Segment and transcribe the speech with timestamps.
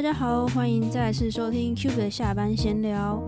[0.00, 3.22] 大家好，欢迎再次收听 Cube 的下班闲聊。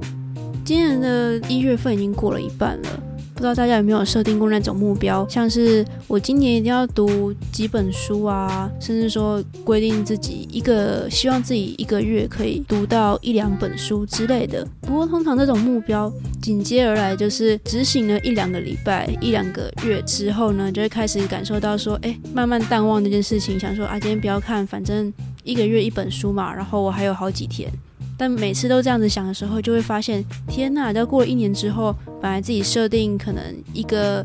[0.64, 2.88] 今年的一月份已经过了一半了。
[3.34, 14.66] 不知道大家有没有设定过那种目标，像是我今年一定要读几本书啊，甚至说规定自己一个希望自己一个月可以读到一两本书之类的。
[14.80, 16.10] 不过通常这种目标
[16.40, 27.70] 紧接而来就是执行了一两个礼拜、一两个月之后呢，就会开始感受到说，哎，慢慢淡忘这件事情，想说啊，今天不要看，反正一个月一本书嘛，然后我还有好几天。
[28.18, 30.92] 但每次都这样子想的时候，就会发现，天呐！
[30.92, 33.42] 要过了一年之后，本来自己设定可能
[33.72, 34.24] 一个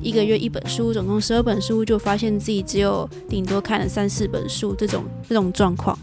[0.00, 5.98] 一个月一本书，总共十二本书，就发现自己只有顶多看了三四本书，这种这种状况。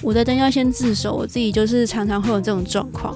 [0.00, 3.14] 我在灯要先自首，我自己就是常常会有这种状况，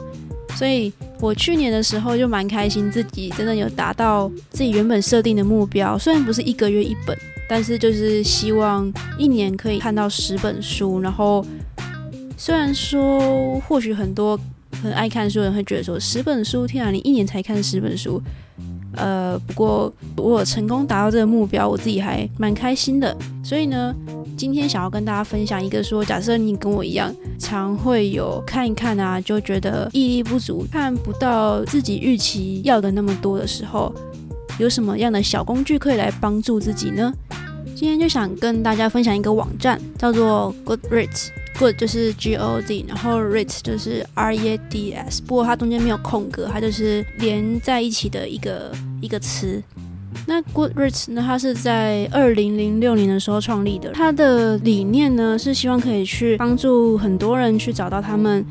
[0.56, 7.16] 所以我去年的时候就蛮开心，自己真的有达到自己原本设定的目标，虽然不是一个月一本，
[7.50, 11.44] 但是就是希望一年可以看到十本书，然后。
[12.42, 14.40] 虽然说，或许很多
[14.82, 18.18] 很爱看书的人会觉得说，十本书，天啊，你一年才看十本书，
[18.96, 23.14] 呃，不过我成功达到这个目标，我自己还蛮开心的。
[23.44, 23.94] 所以呢，
[24.38, 33.94] 今天想要跟大家分享一个说，假设你跟我一样，常会有看一看啊，就觉得毅力不足，看不到自己预期要的那么多的时候，
[34.58, 37.12] 有什么样的小工具可以来帮助自己呢？
[37.80, 41.28] 今天就想跟大家分享一个网站，叫做 Goodreads。
[41.58, 49.62] Good 就是 G O D，然后 Reads 就是 R E D S 不过它中间没有空格，它就是连在一起的一个一个词。
[50.26, 58.44] 那 Goodreads 呢，它是在二零零六年的时候创立的，它的理念呢是希望可以去帮助很多人去找到他们。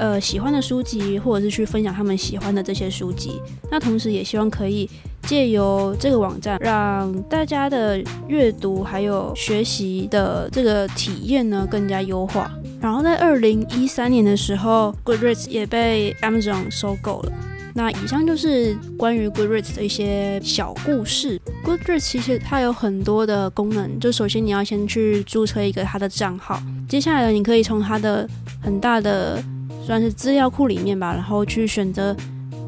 [0.00, 3.42] 呃，喜欢的书籍，或者是去分享他们喜欢的这些书籍。
[3.68, 4.88] 那同时也希望可以
[5.22, 12.50] 借由这个网站，让大家的阅读还有学习的这个体验呢更加优化。
[12.80, 17.32] 然后在二零一三年的时候，Goodreads 也被 Amazon 收购了。
[17.74, 21.40] 那以上就是关于 Goodreads 的一些小故事。
[21.64, 28.28] Goodreads 其实它有很多的功能，就首先你要先去注册一个它的账号，接下来呢，你可以从它的
[28.60, 29.40] 很大的
[29.86, 32.16] 算是资料库里面吧，然后去选择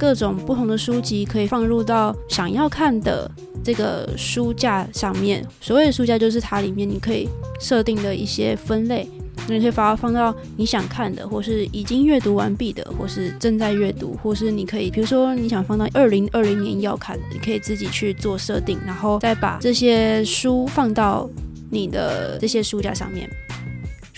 [0.01, 3.31] 各种不同的书籍，可以放入到想要看的
[3.63, 5.47] 这个书架上面。
[5.61, 7.29] 所谓的书架，就是它里面你可以
[7.61, 9.07] 设定的一些分类，
[9.47, 21.29] 你可以把它放到你想看的，或是已经阅读完毕的，或是正在阅读，或是你可以，比如说你想放到 二零二零年要看，你可以自己去做设定，然后再把这些书放到
[21.71, 23.29] 你的这些书架上面。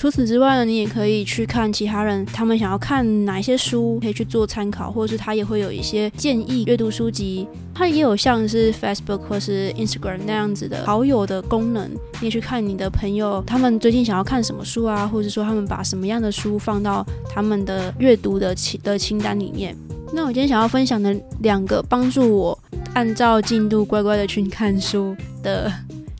[0.02, 7.46] 除此之外呢，你也可以去看其他人他们想要看哪一些书，可以去做参考，或者是他也会有一些建议阅读书籍。
[7.72, 11.88] 它也有像是 Facebook 或是 Instagram 那样子的好友的功能，
[12.20, 19.72] 你也去看你的朋友他们最近想要看什么书啊，或者说他们把什么样的书放到他们的阅读的清的清单里面。
[20.12, 22.58] 那我今天想要分享的两个帮助我
[22.94, 25.14] 按照进度乖乖的去看书
[25.44, 25.72] 的，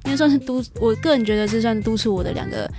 [0.05, 2.71] 应该算是督，我个人觉得是算督促我的两个。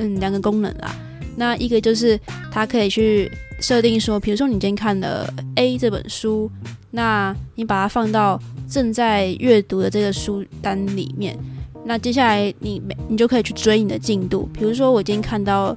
[0.00, 0.96] 嗯，两个功能啦。
[1.36, 2.18] 那一个就是
[2.50, 3.30] 它可以去
[3.60, 6.50] 设定说，比如说你今天看了 A 这本书，
[6.90, 11.38] 那你把它放到正在阅读的这个书单里面。
[11.84, 14.48] 那接下来你每你就可以去追你的进度。
[14.52, 15.76] 比如说我今天看到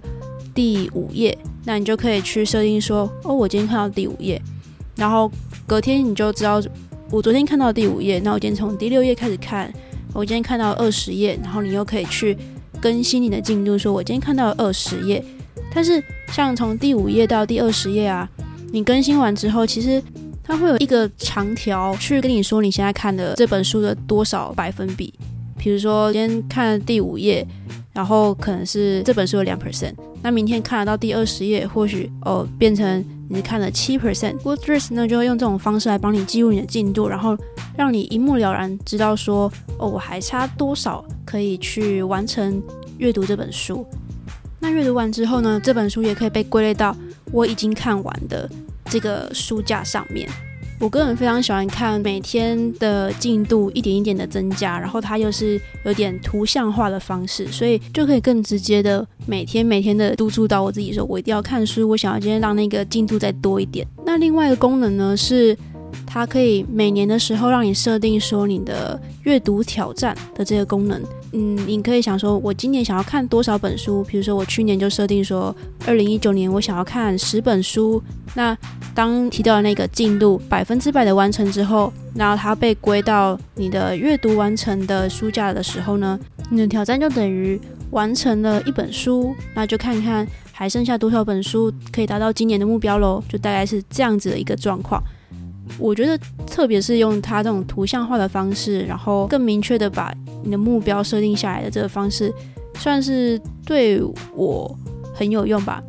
[0.54, 4.42] 第五页，那你就可以去设定说，哦，我今天看到第五页，
[4.96, 5.32] 然后
[5.68, 6.62] 隔天你就知道
[7.12, 9.72] 我昨天看到第五页，那我今天从第六页开始看，
[10.14, 12.36] 我今天看到二十页，然后你又可以去。
[12.84, 15.24] 更新你的进度，说我今天看到了二十页，
[15.74, 18.30] 但是像从第五页到第二十页啊，
[18.74, 20.04] 你更新完之后，其实
[20.44, 25.14] 它会有一个长条去跟你说你现在看的这本书的多少百分比。
[25.58, 27.48] 比如说今天看了第五页，
[27.94, 34.38] 然后可能是这本书有两 percent，那明天看得到第二十页，或许哦变成你看了七 percent。
[34.40, 37.38] Goodreads 呢就会用这种方式来帮你记录你的进度，然后
[37.78, 42.62] 让你一目了然知道说哦我还差多少可以去完成
[43.00, 43.84] 阅读这本书。
[44.60, 46.96] 那阅读完之后呢，这本书也可以被归类到
[47.32, 48.48] 我已经看完的
[48.86, 50.30] 这个书架上面。
[50.80, 63.88] 我个人非常喜欢看每天的进度一点一点的增加，然后它又是有点图像化的方式，所以就可以更直接的每天每天的督促到我自己，说我一定要看书，我想要今天让那个进度再多一点。
[64.06, 65.58] 那另外一个功能呢是。
[66.06, 71.02] 它可以每年的时候让你设定说你的阅读挑战的这个功能，
[71.32, 74.04] 嗯，你可以想说，我今年想要看多少本书？
[74.04, 75.56] 比如说我去年就设定说，
[75.86, 78.02] 二零一九年我想要看十本书。
[78.36, 78.58] 那
[78.96, 86.20] 当提到那个进度百分之百的完成之后，然后它被归到你的阅读完成的书架的时候呢，
[86.50, 87.60] 你的挑战就等于
[87.92, 93.24] 完成了一本书，那就看看还剩下多少本书可以达到今年的目标喽。
[93.30, 95.02] 就大概是这样子的一个状况。
[95.78, 100.14] 我觉得，特别是用它这种图像化的方式，然后更明确的把
[100.44, 102.34] 你的目标设定下来的这个方式，
[102.76, 104.02] 算是对
[104.36, 104.78] 我
[105.14, 105.82] 很有用吧。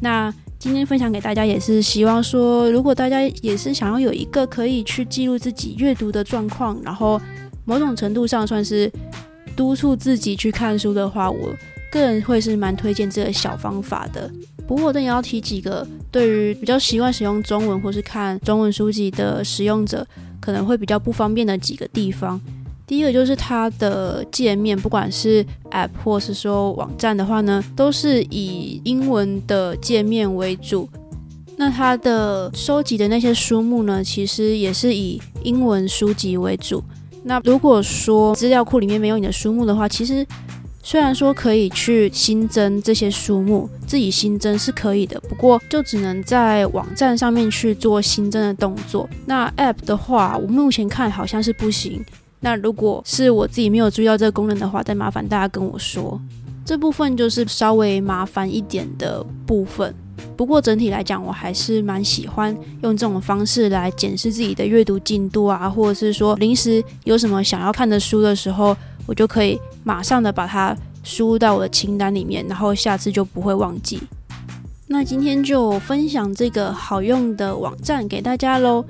[0.00, 7.20] 那今天分享给大家，也是希望说，如果大家也是想要有一个可以去记录自己阅读的状况，然后
[7.64, 8.90] 某种程度上算是
[9.56, 11.54] 督促自己去看书的话，我
[11.90, 14.30] 个人会是蛮推荐这个小方法的。
[14.66, 20.06] 不过，我也要提几个对于比较习惯使用中文或是看中文书籍的使用者，
[20.40, 22.40] 可能会比较不方便的几个地方。
[22.86, 30.88] 第一个就是它的界面，不管是 App 或是说网站的话呢，都是以英文的界面为主。
[31.56, 36.82] 那它的收集的那些书目呢，其实也是以英文书籍为主。
[37.22, 40.26] 那如果说资料库里面没有你的书目的话，其实
[40.82, 49.08] 虽然说可以去新增这些书目，自己新增是可以的，不过就只能在网站上面去做新增的动作。
[49.26, 52.02] 那 App 的话，我目前看好像是不行。
[52.40, 56.18] 那如果是我自己没有注意到这个功能的话，再麻烦大家跟我说。
[56.64, 59.94] 这部分就是稍微麻烦一点的部分。
[60.36, 68.74] 不过整体来讲，我还是蛮喜欢用这种方式来检视自己的阅读进度啊，或者是说临时有什么想要看的书的时候。
[69.06, 74.00] 我就可以马上的把它输入到我的清单里面，然后下次就不会忘记。
[74.86, 78.84] 那今天就分享这个好用的网站给大家喽。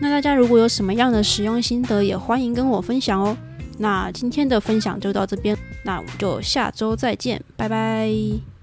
[0.00, 3.36] 那大家如果有什么样的使用心得，也欢迎跟我分享哦。
[3.78, 8.57] 那今天的分享就到这边，那我们就下周再见，拜拜。